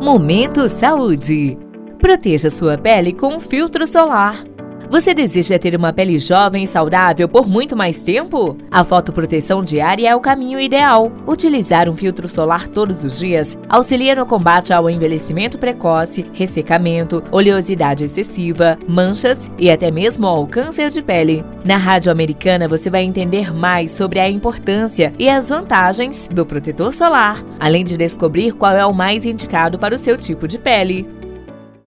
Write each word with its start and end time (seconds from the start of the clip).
Momento 0.00 0.68
Saúde. 0.68 1.58
Proteja 2.00 2.48
sua 2.50 2.78
pele 2.78 3.12
com 3.12 3.40
filtro 3.40 3.84
solar. 3.84 4.44
Você 4.90 5.12
deseja 5.12 5.58
ter 5.58 5.76
uma 5.76 5.92
pele 5.92 6.18
jovem 6.18 6.64
e 6.64 6.66
saudável 6.66 7.28
por 7.28 7.46
muito 7.46 7.76
mais 7.76 7.98
tempo? 7.98 8.56
A 8.70 8.82
fotoproteção 8.82 9.62
diária 9.62 10.08
é 10.08 10.16
o 10.16 10.20
caminho 10.20 10.58
ideal. 10.58 11.12
Utilizar 11.26 11.90
um 11.90 11.96
filtro 11.96 12.26
solar 12.26 12.68
todos 12.68 13.04
os 13.04 13.18
dias 13.18 13.58
auxilia 13.68 14.14
no 14.14 14.24
combate 14.24 14.72
ao 14.72 14.88
envelhecimento 14.88 15.58
precoce, 15.58 16.24
ressecamento, 16.32 17.22
oleosidade 17.30 18.02
excessiva, 18.02 18.78
manchas 18.88 19.50
e 19.58 19.70
até 19.70 19.90
mesmo 19.90 20.26
ao 20.26 20.46
câncer 20.46 20.88
de 20.88 21.02
pele. 21.02 21.44
Na 21.62 21.76
Rádio 21.76 22.10
Americana 22.10 22.66
você 22.66 22.88
vai 22.88 23.02
entender 23.02 23.52
mais 23.52 23.90
sobre 23.90 24.18
a 24.18 24.30
importância 24.30 25.12
e 25.18 25.28
as 25.28 25.50
vantagens 25.50 26.26
do 26.32 26.46
protetor 26.46 26.94
solar, 26.94 27.44
além 27.60 27.84
de 27.84 27.94
descobrir 27.94 28.52
qual 28.52 28.72
é 28.72 28.86
o 28.86 28.94
mais 28.94 29.26
indicado 29.26 29.78
para 29.78 29.94
o 29.94 29.98
seu 29.98 30.16
tipo 30.16 30.48
de 30.48 30.58
pele. 30.58 31.06